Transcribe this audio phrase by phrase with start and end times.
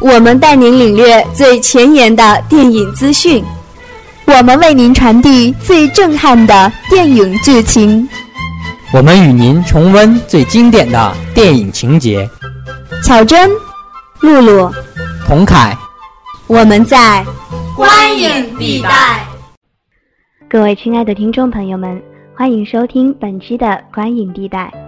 [0.00, 3.42] 我们带您领略最前沿的电影资讯，
[4.26, 8.06] 我们为您传递最震撼的电影剧情，
[8.92, 12.28] 我们与您重温最经典的电影情节。
[13.02, 13.50] 巧珍、
[14.20, 14.70] 露露、
[15.26, 15.74] 童凯，
[16.46, 17.24] 我们在
[17.74, 19.26] 观影地带。
[20.50, 22.00] 各位亲爱的听众朋友们，
[22.36, 24.83] 欢迎收听本期的观影地带。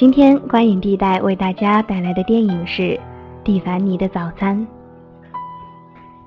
[0.00, 2.82] 今天观影地带为大家带来的电影是
[3.44, 4.56] 《蒂凡尼的早餐》。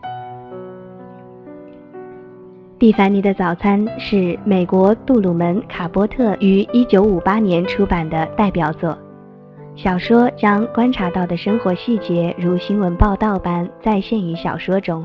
[2.78, 8.96] 《蒂凡尼的早餐》是美国杜鲁门·卡波特于1958年出版的代表作。
[9.76, 15.04] 小说将观察到的生活细节如新闻报道般再现于小说中，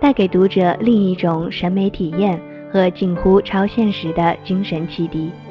[0.00, 2.40] 带给读者另一种审美体验
[2.72, 5.28] 和近乎超现实的精神启迪。《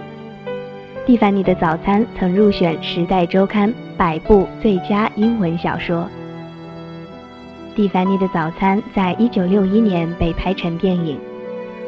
[1.06, 6.10] 蒂凡尼的早餐》曾入选《时代周刊》百部最佳英文小说。
[7.76, 11.20] 《蒂凡尼的早餐》在一九六一年被拍成电影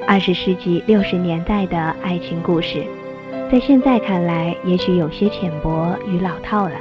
[0.06, 2.86] 二十世纪六十年代的爱情故事。
[3.52, 6.76] 在现在看来，也许有些浅薄与老套了，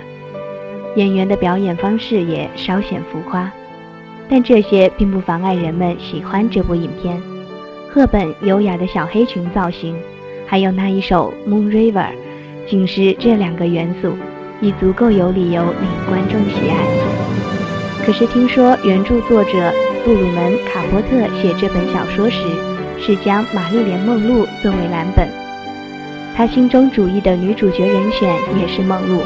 [0.95, 3.50] 演员的表演方式也稍显浮夸，
[4.28, 7.19] 但这些并不妨碍人们喜欢这部影片。
[7.89, 9.97] 赫本优雅的小黑裙造型，
[10.47, 11.93] 还有那一首《Moon River》，
[12.69, 14.17] 仅是这两个元素，
[14.61, 16.77] 已足够有理由令观众喜爱。
[18.05, 19.72] 可是听说原著作者
[20.05, 22.41] 杜鲁门·卡波特写这本小说时，
[22.98, 25.28] 是将玛丽莲·梦露作为蓝本。
[26.37, 29.22] 他心中主意的女主角人选也是梦露，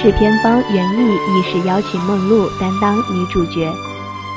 [0.00, 3.68] 制片方原意亦是邀请梦露担当女主角，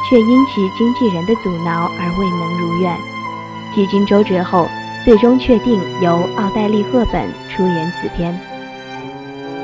[0.09, 2.97] 却因其经纪人的阻挠而未能如愿。
[3.75, 4.67] 几经周折后，
[5.03, 8.33] 最终确定由奥黛丽·赫本出演此片。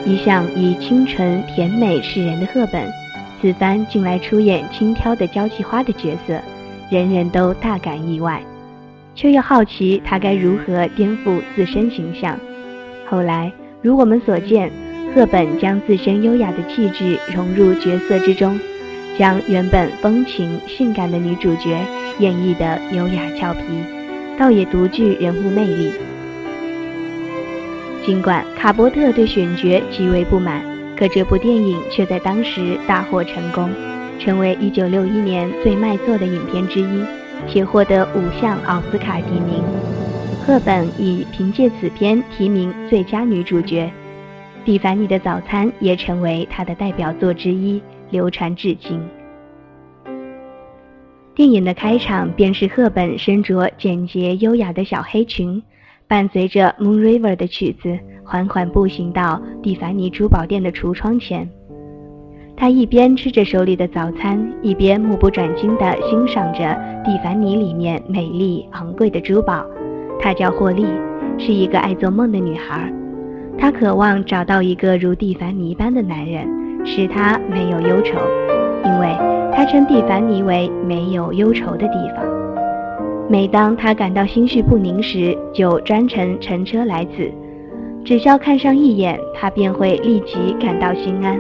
[0.06, 2.92] 一向以清纯甜美示人的赫本，
[3.42, 6.40] 此番竟来出演轻佻的交际花的角色，
[6.90, 8.42] 人人都大感意外。
[9.16, 12.38] 却又好奇她该如何颠覆自身形象。
[13.10, 13.52] 后来，
[13.82, 14.72] 如我们所见，
[15.14, 18.58] 赫本将自身优雅的气质融入角色之中，
[19.18, 21.78] 将原本风情性感的女主角
[22.20, 23.62] 演绎得优雅俏皮，
[24.40, 25.92] 倒也独具人物魅力。
[28.06, 30.64] 尽管卡伯特对选角极为不满，
[30.98, 33.70] 可这部电影却在当时大获成功，
[34.18, 37.04] 成为1961年最卖座的影片之一。
[37.48, 39.64] 且获得五项奥斯卡提名，
[40.46, 43.90] 赫本已凭借此片提名最佳女主角，
[44.66, 49.02] 《蒂凡尼的早餐》也成为她的代表作之一，流传至今。
[51.40, 55.64] 电影的开场便是赫本身着简洁优雅的小黑裙，
[56.06, 61.50] 伴随着《Moon River》的曲子，缓缓步行到蒂凡尼珠宝店的橱窗前。
[62.58, 69.66] 他一边吃着手里的早餐，一边目不转睛地欣赏着蒂凡尼里面美丽昂贵的珠宝。
[70.20, 70.86] 她叫霍利，
[71.38, 72.92] 是一个爱做梦的女孩。
[73.58, 76.46] 她渴望找到一个如蒂凡尼般的男人，
[76.86, 78.20] 使她没有忧愁，
[78.84, 82.26] 因为他称蒂凡尼为没有忧愁的地方。
[83.28, 87.30] 每当他感到心绪不宁时，就专程乘车来此，
[88.06, 91.38] 只需要看上一眼，他便会立即感到心安。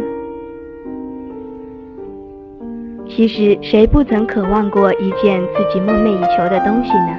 [3.07, 7.17] 其实，谁不曾渴望过一件自己梦寐以求的东西呢？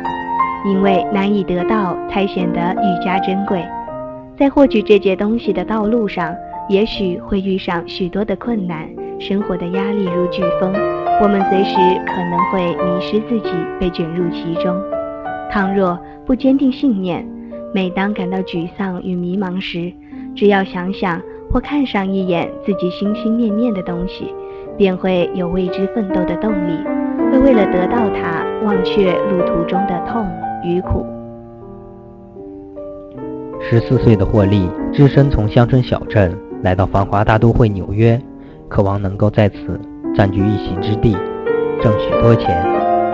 [0.66, 3.64] 因为难以得到，才显得愈加珍贵。
[4.36, 6.36] 在获取这件东西的道路上，
[6.68, 8.86] 也许会遇上许多的困难，
[9.20, 10.72] 生活的压力如飓风，
[11.22, 11.76] 我们随时
[12.06, 14.74] 可能会迷失自己，被卷入其中。
[15.50, 17.24] 倘若不坚定信念，
[17.74, 19.92] 每当感到沮丧与迷茫时，
[20.34, 21.20] 只要想想
[21.52, 24.34] 或看上一眼自己心心念念的东西。
[24.78, 26.72] 便会有为之奋斗的动力，
[27.30, 30.26] 会为了得到它忘却路途中的痛
[30.64, 31.04] 与苦。
[33.60, 38.18] 十四岁的霍利只身从乡村小镇来到繁华大都会纽约，
[38.70, 39.78] 渴望能够在此
[40.14, 41.16] 占据一席之地，
[41.82, 42.62] 挣许多钱，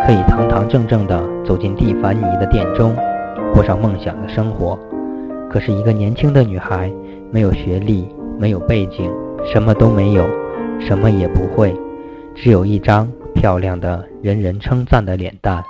[0.06, 2.94] 可以堂堂正正地走进蒂凡尼的店中，
[3.55, 4.79] 过上梦想的生活。
[5.50, 6.93] 可是，一个年轻的女孩，
[7.32, 8.06] 没有学历，
[8.38, 9.11] 没有背景，
[9.50, 10.29] 什么都没有。
[10.79, 11.75] 什么也不会，
[12.35, 15.64] 只有一张漂亮的、人人称赞的脸蛋，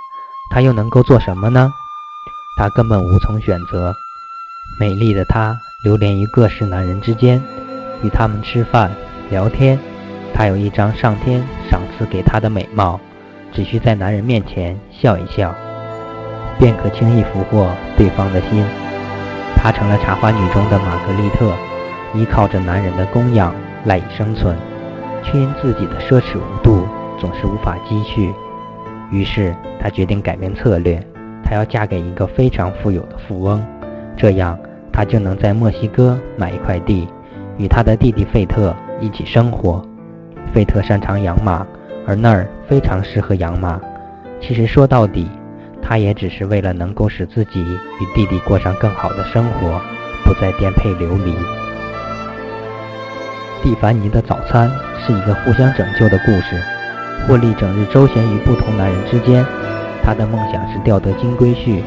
[0.53, 1.71] 她又能够做什么呢？
[2.57, 3.93] 她根本无从选择。
[4.81, 5.55] 美丽的她
[5.85, 7.41] 流连于各式男人之间，
[8.03, 8.91] 与他们吃饭、
[9.29, 9.77] 聊天。
[10.33, 12.99] 她有一张上天赏赐给她的美貌，
[13.51, 15.53] 只需在男人面前笑一笑，
[16.59, 18.63] 便可轻易俘获对方的心。
[19.55, 21.51] 她成了茶花女中的玛格丽特，
[22.13, 23.53] 依靠着男人的供养
[23.85, 24.55] 赖以生存，
[25.23, 26.87] 却因自己的奢侈无度，
[27.19, 28.31] 总是无法积蓄。
[29.11, 31.01] 于是她决定改变策略，
[31.43, 33.65] 她要嫁给一个非常富有的富翁，
[34.15, 34.57] 这样
[34.93, 37.07] 她就能在墨西哥买一块地，
[37.57, 39.83] 与她的弟弟费特一起生活。
[40.53, 41.65] 费特擅长养马，
[42.05, 43.79] 而那儿非常适合养马。
[44.41, 45.29] 其实说到底，
[45.81, 49.81] 他也只是为了能够使自己与弟弟过上更好的生活，
[50.23, 51.35] 不再颠沛流离。
[53.63, 56.61] 蒂凡尼的早餐是一个互相拯救的故事。
[57.27, 59.45] 霍利整日周旋于不同男人之间，
[60.03, 61.81] 他的梦想是钓得金龟婿，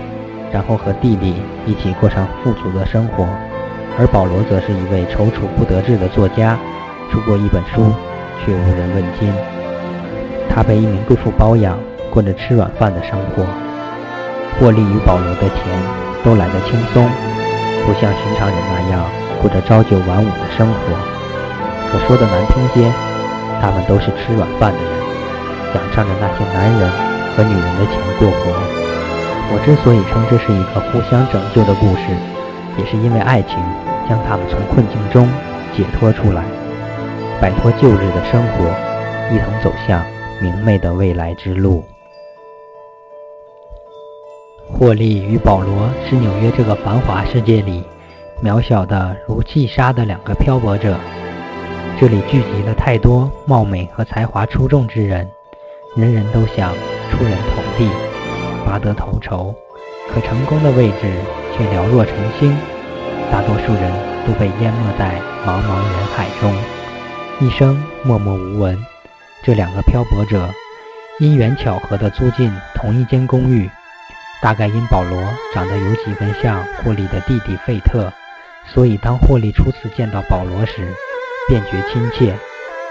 [0.53, 3.27] 然后和弟弟一起过上富足的生活。
[3.99, 6.59] 而保罗则是一位踌躇不得志的作家，
[7.11, 7.93] 出过一本书，
[8.45, 9.33] 却无人问津。
[10.49, 11.79] 他被一名贵妇包养，
[12.11, 13.45] 过着吃软饭的生活。
[14.59, 15.65] 获利与保留的钱
[16.25, 17.09] 都来得轻松，
[17.87, 19.05] 不像寻常人那样
[19.41, 20.97] 过着朝九晚五的生活。
[21.91, 22.93] 可说的难听些，
[23.61, 24.91] 他们都是吃软饭的人，
[25.75, 26.91] 仰仗着那些男人
[27.37, 28.55] 和女人的钱过活。
[29.53, 32.15] 我之所以称这是一个互相拯救的故事，
[32.79, 33.59] 也是因为爱情
[34.09, 35.29] 将他们从困境中
[35.75, 36.45] 解脱出来，
[37.40, 38.66] 摆脱旧日的生活，
[39.34, 40.04] 一同走向。
[40.42, 41.84] 明媚的未来之路。
[44.72, 47.84] 霍利与保罗是纽约这个繁华世界里
[48.42, 50.96] 渺小的如细沙的两个漂泊者。
[52.00, 55.31] 这里聚集了太多貌美和才华出众之人，
[55.94, 56.72] 人人都想
[57.10, 57.87] 出人头地，
[58.64, 59.54] 拔得头筹，
[60.08, 61.12] 可成功的位置
[61.54, 62.56] 却寥若晨星。
[63.31, 63.92] 大多数人
[64.26, 66.50] 都被淹没在茫茫人海中，
[67.40, 68.78] 一生默默无闻。
[69.42, 70.50] 这两个漂泊者
[71.20, 73.69] 因缘巧合地租进同一间公寓，
[74.42, 75.19] 大概因保罗
[75.54, 78.12] 长得有几分像霍利的弟弟费特，
[78.66, 80.87] 所以当霍利初次见到保罗时，
[81.48, 82.34] 便觉亲切，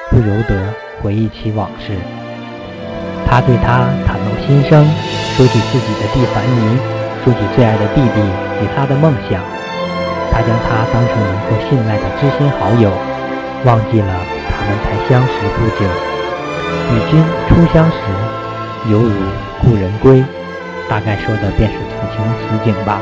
[0.09, 1.95] 不由得回忆起往事。
[3.27, 4.83] 他对他袒露心声，
[5.37, 6.79] 说起自己的蒂凡尼，
[7.23, 8.19] 说起最爱的弟弟
[8.63, 9.43] 与他的梦想。
[10.31, 12.91] 他将他当成一个信赖的知心好友，
[13.65, 14.07] 忘记了
[14.49, 15.85] 他们才相识不久。
[16.91, 17.97] 与君初相识，
[18.91, 19.11] 犹如
[19.61, 20.23] 故人归，
[20.89, 23.01] 大概说的便是此情此景吧。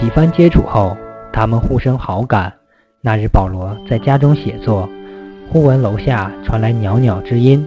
[0.00, 0.96] 几番接触后，
[1.32, 2.52] 他们互生好感。
[3.02, 4.88] 那日，保罗在家中写作，
[5.50, 7.66] 忽闻楼下传来袅袅之音，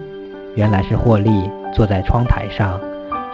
[0.54, 1.30] 原来是霍利
[1.72, 2.78] 坐在窗台上，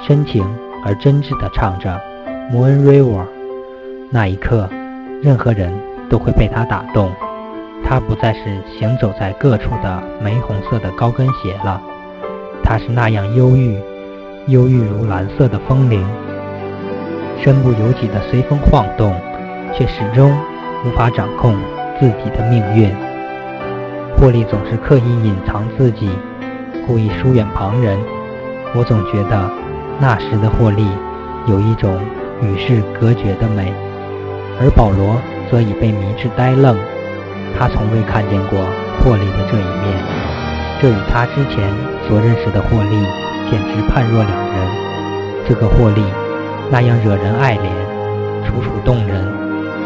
[0.06, 0.46] 深情
[0.84, 2.00] 而真挚地唱着
[2.54, 3.22] 《Moon River》。
[4.10, 4.68] 那一刻，
[5.22, 5.72] 任何人
[6.08, 7.10] 都会被他打动。
[7.84, 11.80] 他不再是行走在各处的玫红色的高跟鞋了，
[12.62, 13.78] 他是那样忧郁，
[14.46, 16.06] 忧郁如蓝色的风铃，
[17.42, 19.12] 身不由己的随风晃动，
[19.74, 20.32] 却始终
[20.84, 21.56] 无法掌控
[21.98, 22.90] 自己的命运。
[24.16, 26.10] 霍利总是刻意隐藏自己，
[26.86, 27.98] 故意疏远旁人。
[28.74, 29.50] 我总觉得
[29.98, 30.86] 那时的霍利
[31.48, 31.98] 有一种
[32.40, 33.72] 与世隔绝的美，
[34.60, 35.16] 而保罗
[35.50, 36.76] 则已被迷至呆愣。
[37.58, 38.66] 他从未看见过
[39.00, 39.96] 霍利的这一面，
[40.80, 41.68] 这与他之前
[42.08, 42.96] 所认识的霍利
[43.50, 44.68] 简直判若两人。
[45.48, 46.04] 这个霍利
[46.70, 49.26] 那样惹人爱怜，楚楚动人。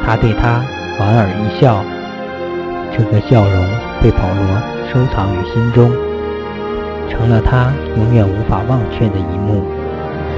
[0.05, 0.63] 他对他
[0.99, 1.83] 莞尔一笑，
[2.97, 3.67] 这个笑容
[4.03, 4.63] 被保罗
[4.93, 5.91] 收藏于心中，
[7.09, 9.65] 成了他永远无法忘却的一幕。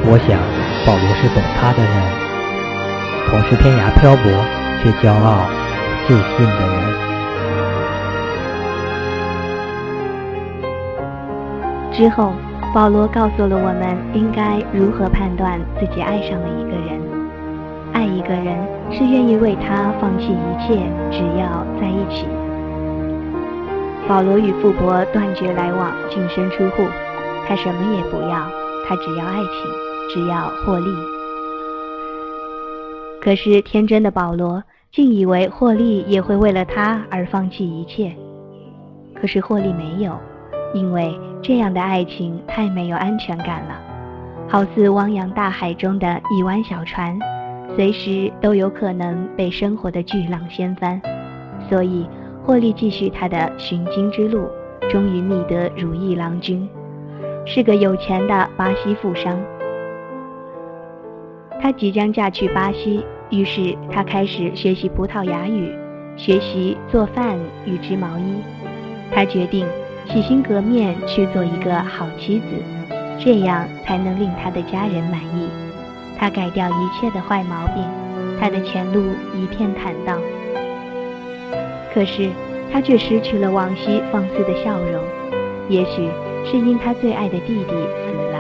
[0.04, 0.38] 我想，
[0.86, 1.92] 保罗是懂他的人，
[3.28, 4.30] 同是天涯漂泊
[4.80, 5.46] 却骄傲
[6.06, 6.95] 自信的人。
[11.96, 12.34] 之后，
[12.74, 17.00] 保罗告诉了我们应该如何判断自己爱上了一个人。
[17.94, 18.54] 爱一个人
[18.92, 20.76] 是愿意为他放弃一切，
[21.10, 22.26] 只要在一起。
[24.06, 26.82] 保罗与富伯断绝来往，净身出户，
[27.48, 28.46] 他什么也不要，
[28.86, 29.50] 他只要爱情，
[30.12, 30.90] 只要获利。
[33.22, 34.62] 可是天真的保罗
[34.92, 38.14] 竟以为霍利也会为了他而放弃一切，
[39.18, 40.12] 可是霍利没有。
[40.74, 43.80] 因为这样的爱情太没有安全感了，
[44.48, 47.18] 好似汪洋大海中的一湾小船，
[47.74, 51.00] 随时都有可能被生活的巨浪掀翻。
[51.68, 52.06] 所以，
[52.44, 54.48] 霍利继续他的寻金之路，
[54.90, 56.68] 终于觅得如意郎君，
[57.44, 59.38] 是个有钱的巴西富商。
[61.60, 65.74] 他即将嫁去巴西，于是他开始学习葡萄牙语，
[66.16, 68.36] 学习做饭与织毛衣。
[69.10, 69.66] 他决定。
[70.08, 72.46] 洗心革面去做一个好妻子，
[73.18, 75.48] 这样才能令他的家人满意。
[76.18, 77.84] 他改掉一切的坏毛病，
[78.40, 80.18] 他的前路一片坦荡。
[81.92, 82.30] 可是
[82.72, 85.02] 他却失去了往昔放肆的笑容。
[85.68, 86.08] 也许
[86.44, 88.38] 是因他最爱的弟弟死了，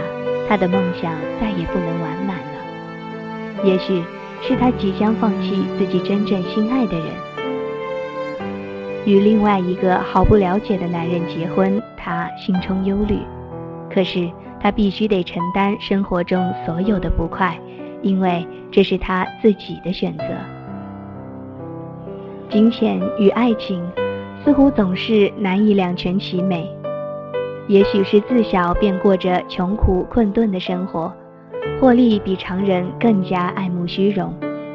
[0.48, 3.64] 他的梦想再也不能完满了。
[3.64, 4.02] 也许
[4.42, 7.08] 是他即将放弃自己真正心爱的人，
[9.06, 13.20] 与另外一个毫不了解的男人结婚，他心中忧虑。
[13.88, 14.28] 可是
[14.60, 17.56] 他必须得承担生活中所有的不快，
[18.02, 20.24] 因为这是他自己的选择。
[22.50, 23.80] 金钱与爱情
[24.44, 26.68] 似乎总是难以两全其美。
[27.68, 31.12] 也许是自小便过着穷苦困顿的生活，
[31.80, 34.34] 霍利比常人更加爱慕虚荣，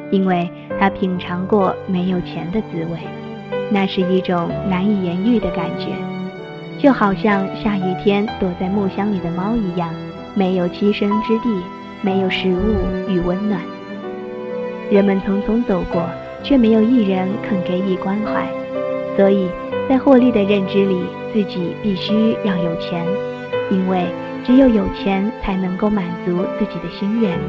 [0.10, 2.98] 因为他品尝过没有钱的滋味，
[3.72, 5.88] 那是一种难以言喻的感觉，
[6.78, 9.90] 就好像下雨天躲在木箱里的猫一样，
[10.36, 11.50] 没有栖身之地，
[12.02, 13.62] 没有食物与温暖。
[14.90, 16.04] 人们匆匆走过，
[16.44, 18.46] 却没有一人肯给予关怀，
[19.16, 19.48] 所以
[19.88, 21.02] 在霍利的认知里。
[21.34, 23.06] 自己必须要有钱，
[23.70, 24.04] 因为
[24.44, 27.40] 只有有钱才能够满足自己的心愿，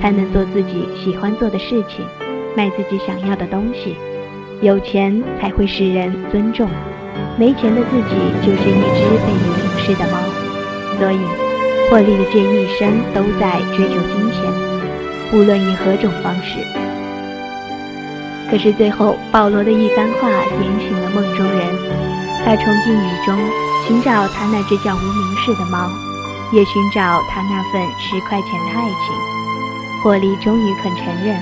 [0.00, 2.06] 才能做自己喜欢做的事情，
[2.56, 3.96] 卖自己想要的东西。
[4.64, 6.66] 有钱才会使人尊重，
[7.36, 10.16] 没钱的自己就是一只被你淋湿的猫。
[10.98, 11.18] 所以，
[11.90, 14.40] 霍利的这一生都在追求金钱，
[15.34, 16.60] 无论以何种方式。
[18.50, 21.68] 可是最后，保罗的一番话点醒了梦中人。
[22.42, 23.38] 他冲进雨中，
[23.86, 25.90] 寻找他那只叫无名氏的猫，
[26.52, 30.02] 也寻找他那份十块钱的爱情。
[30.02, 31.38] 霍利终于肯承认，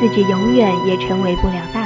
[0.00, 1.85] 自己永远也成为不了大。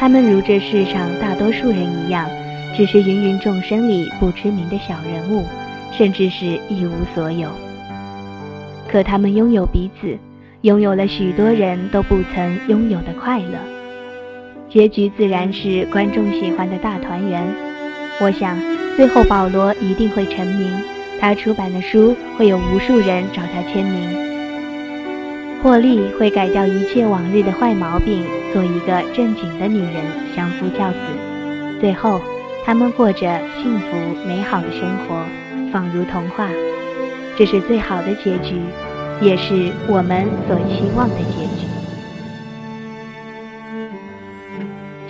[0.00, 2.26] 他们如这世上大多数人一样，
[2.74, 5.44] 只是芸芸众生里不知名的小人物，
[5.92, 7.50] 甚至是一无所有。
[8.88, 10.16] 可他们拥有彼此，
[10.62, 13.58] 拥有了许多人都不曾拥有的快乐。
[14.70, 17.46] 结局自然是观众喜欢的大团圆。
[18.22, 18.58] 我想，
[18.96, 20.72] 最后保罗一定会成名，
[21.20, 25.60] 他出版的书会有无数人找他签名。
[25.62, 30.98] 霍利会改掉一切往日的坏毛病，做一个正经的女人，相夫教子。
[31.80, 32.20] 最后，
[32.64, 35.24] 他们过着幸福美好的生活，
[35.72, 36.48] 仿如童话。
[37.38, 38.60] 这是最好的结局，
[39.20, 41.66] 也是我们所期望的结局。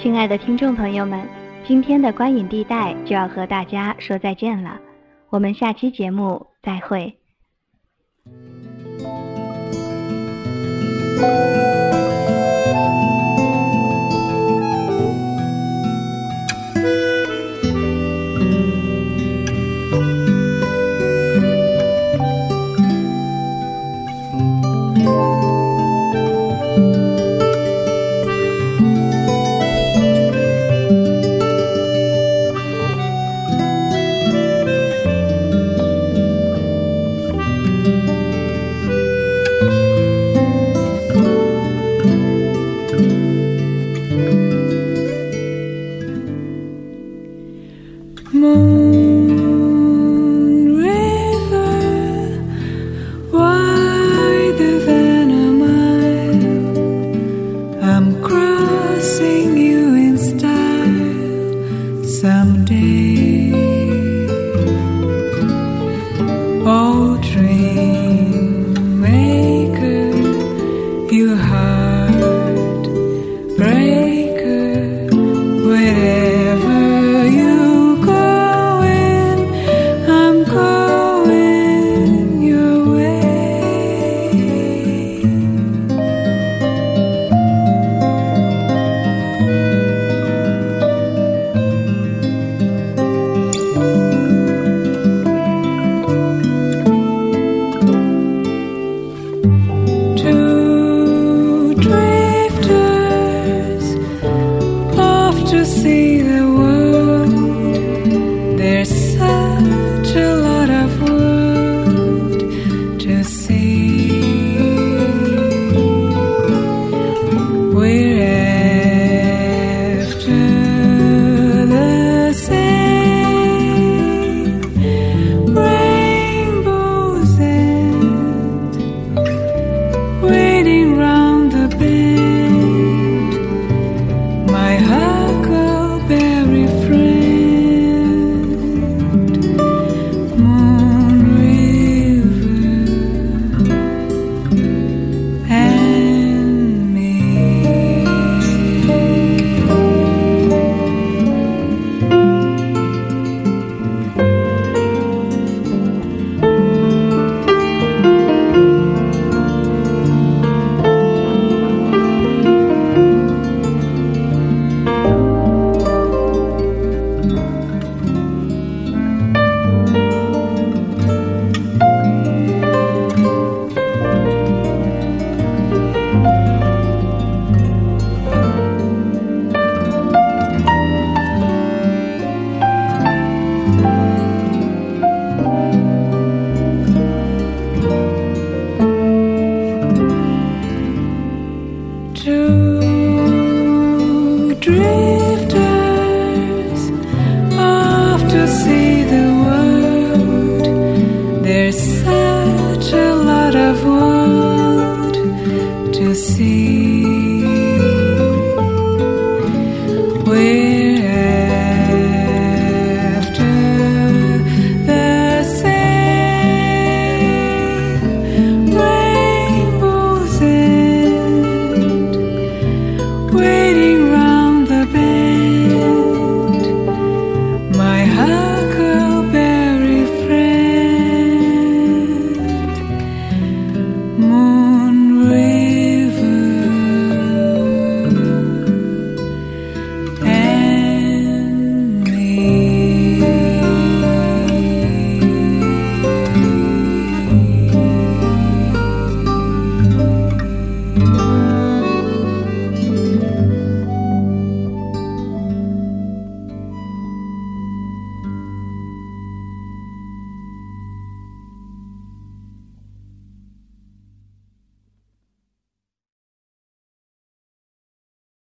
[0.01, 1.21] 亲爱的听众朋友们，
[1.67, 4.79] 今天的观影地带就要和大家说再见了，
[5.29, 7.17] 我们下期节目再会。
[48.41, 48.90] 梦。